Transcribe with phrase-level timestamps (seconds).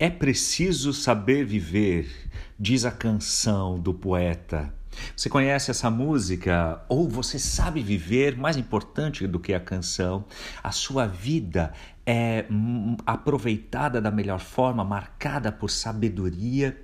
[0.00, 2.08] É preciso saber viver,
[2.56, 4.72] diz a canção do poeta.
[5.16, 6.80] Você conhece essa música?
[6.88, 10.24] Ou você sabe viver, mais importante do que a canção,
[10.62, 11.72] a sua vida
[12.06, 12.44] é
[13.04, 16.80] aproveitada da melhor forma, marcada por sabedoria.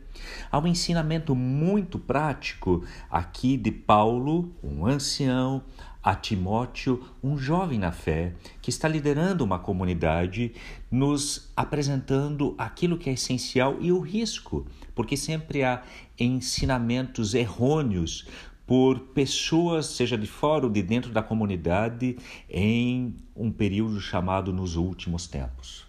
[0.50, 5.62] Há um ensinamento muito prático aqui de Paulo, um ancião,
[6.04, 10.52] a Timóteo, um jovem na fé que está liderando uma comunidade,
[10.90, 15.82] nos apresentando aquilo que é essencial e o risco, porque sempre há
[16.20, 18.28] ensinamentos errôneos
[18.66, 22.18] por pessoas, seja de fora ou de dentro da comunidade,
[22.50, 25.86] em um período chamado nos últimos tempos.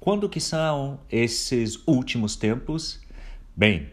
[0.00, 3.00] Quando que são esses últimos tempos?
[3.56, 3.88] Bem,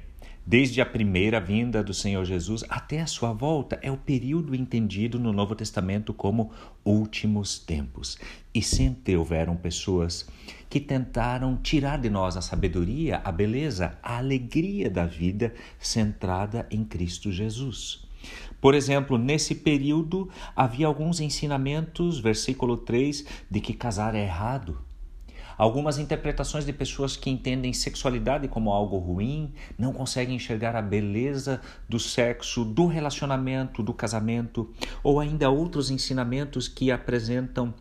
[0.52, 5.18] Desde a primeira vinda do Senhor Jesus até a sua volta é o período entendido
[5.18, 6.52] no Novo Testamento como
[6.84, 8.20] últimos tempos.
[8.54, 10.28] E sempre houveram pessoas
[10.70, 16.84] que tentaram tirar de nós a sabedoria, a beleza, a alegria da vida centrada em
[16.84, 18.06] Cristo Jesus.
[18.60, 24.78] Por exemplo, nesse período havia alguns ensinamentos, versículo 3, de que casar é errado
[25.62, 31.62] Algumas interpretações de pessoas que entendem sexualidade como algo ruim, não conseguem enxergar a beleza
[31.88, 34.74] do sexo, do relacionamento, do casamento,
[35.04, 37.76] ou ainda outros ensinamentos que apresentam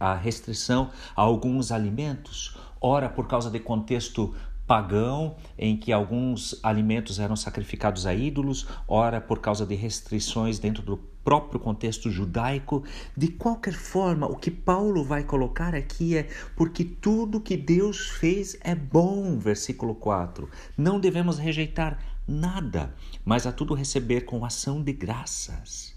[0.00, 4.34] a restrição a alguns alimentos, ora por causa de contexto
[4.66, 10.82] pagão, em que alguns alimentos eram sacrificados a ídolos, ora por causa de restrições dentro
[10.82, 12.84] do próprio contexto judaico.
[13.16, 18.56] De qualquer forma, o que Paulo vai colocar aqui é porque tudo que Deus fez
[18.60, 20.48] é bom, versículo 4.
[20.76, 25.93] Não devemos rejeitar nada, mas a tudo receber com ação de graças.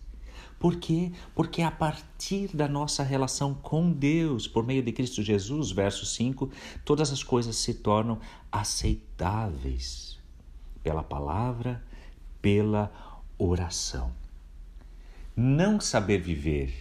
[0.59, 1.11] Por quê?
[1.35, 6.49] Porque a partir da nossa relação com Deus, por meio de Cristo Jesus, verso 5,
[6.83, 8.19] todas as coisas se tornam
[8.51, 10.17] aceitáveis
[10.81, 11.83] pela palavra,
[12.41, 12.91] pela
[13.37, 14.11] oração.
[15.35, 16.73] Não saber viver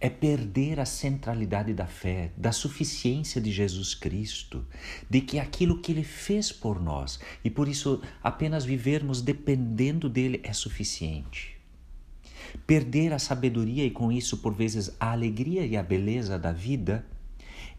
[0.00, 4.66] é perder a centralidade da fé, da suficiência de Jesus Cristo,
[5.08, 10.40] de que aquilo que Ele fez por nós e por isso apenas vivermos dependendo dele
[10.42, 11.59] é suficiente.
[12.66, 17.04] Perder a sabedoria e com isso, por vezes, a alegria e a beleza da vida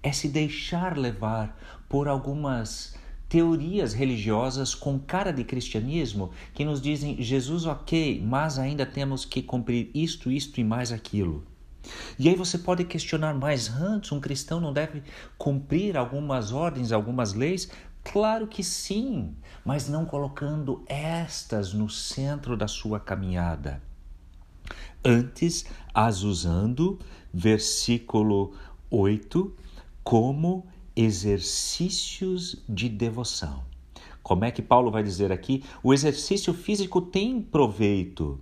[0.03, 2.95] é se deixar levar por algumas
[3.31, 9.41] teorias religiosas com cara de cristianismo que nos dizem Jesus ok, mas ainda temos que
[9.41, 11.45] cumprir isto, isto e mais aquilo.
[12.19, 15.01] E aí você pode questionar, mas antes um cristão não deve
[15.37, 17.71] cumprir algumas ordens, algumas leis?
[18.03, 19.33] Claro que sim,
[19.63, 23.81] mas não colocando estas no centro da sua caminhada
[25.03, 26.99] antes as usando,
[27.33, 28.53] versículo
[28.89, 29.53] 8,
[30.03, 33.63] como exercícios de devoção.
[34.21, 35.63] Como é que Paulo vai dizer aqui?
[35.83, 38.39] O exercício físico tem proveito,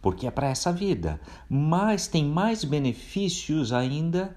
[0.00, 4.36] porque é para essa vida, mas tem mais benefícios ainda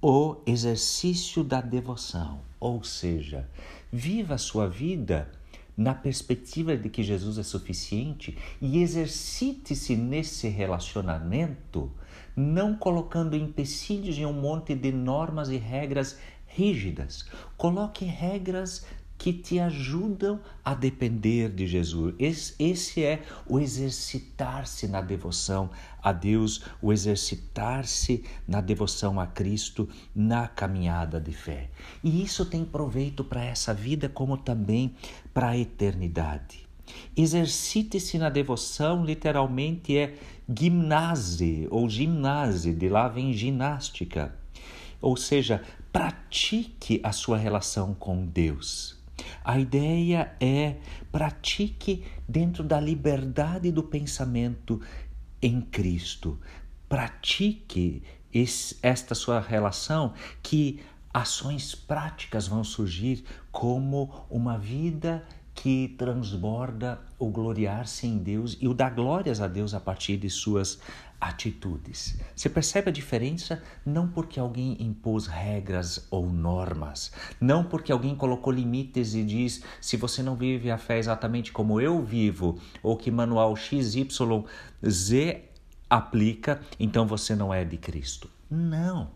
[0.00, 2.40] o exercício da devoção.
[2.60, 3.48] Ou seja,
[3.92, 5.30] viva a sua vida
[5.76, 11.92] na perspectiva de que Jesus é suficiente e exercite-se nesse relacionamento,
[12.34, 17.26] não colocando empecilhos em um monte de normas e regras rígidas.
[17.56, 18.86] Coloque regras
[19.18, 22.14] que te ajudam a depender de Jesus.
[22.58, 25.70] Esse, é o exercitar-se na devoção
[26.02, 31.70] a Deus, o exercitar-se na devoção a Cristo, na caminhada de fé.
[32.02, 34.94] E isso tem proveito para essa vida, como também
[35.32, 36.66] para a eternidade.
[37.16, 40.14] Exercite-se na devoção, literalmente é
[40.48, 44.34] gimnase ou gimnase, de lá vem ginástica.
[45.00, 45.62] Ou seja,
[45.92, 48.96] pratique a sua relação com Deus.
[49.44, 50.76] A ideia é
[51.10, 54.80] pratique dentro da liberdade do pensamento
[55.40, 56.40] em Cristo.
[56.88, 60.12] Pratique esse, esta sua relação
[60.42, 60.80] que
[61.12, 65.24] ações práticas vão surgir como uma vida
[65.56, 70.28] que transborda o gloriar-se em Deus e o dar glórias a Deus a partir de
[70.28, 70.78] suas
[71.18, 72.18] atitudes.
[72.34, 73.62] Você percebe a diferença?
[73.84, 77.10] Não porque alguém impôs regras ou normas,
[77.40, 81.80] não porque alguém colocou limites e diz se você não vive a fé exatamente como
[81.80, 83.96] eu vivo, ou que manual XYZ
[85.88, 88.30] aplica, então você não é de Cristo.
[88.50, 89.10] Não.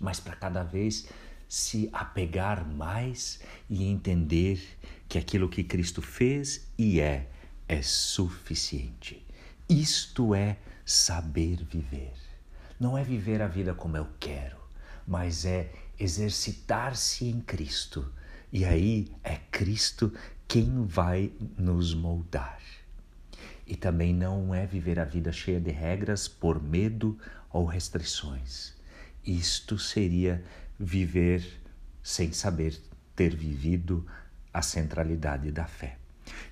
[0.00, 1.06] Mas para cada vez
[1.52, 3.38] se apegar mais
[3.68, 4.58] e entender
[5.06, 7.28] que aquilo que Cristo fez e é
[7.68, 9.22] é suficiente.
[9.68, 12.14] Isto é saber viver.
[12.80, 14.56] Não é viver a vida como eu quero,
[15.06, 15.70] mas é
[16.00, 18.10] exercitar-se em Cristo,
[18.50, 20.10] E aí é Cristo
[20.48, 22.62] quem vai nos moldar.
[23.66, 27.18] E também não é viver a vida cheia de regras por medo
[27.50, 28.72] ou restrições.
[29.24, 30.42] Isto seria
[30.78, 31.60] viver
[32.02, 32.80] sem saber
[33.14, 34.06] ter vivido
[34.52, 35.96] a centralidade da fé.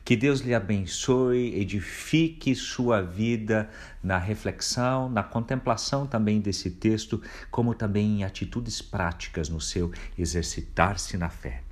[0.04, 3.70] Que Deus lhe abençoe, edifique sua vida
[4.02, 11.16] na reflexão, na contemplação também desse texto, como também em atitudes práticas no seu exercitar-se
[11.16, 11.62] na fé.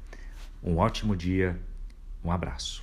[0.62, 1.59] Um ótimo dia,
[2.23, 2.83] um abraço.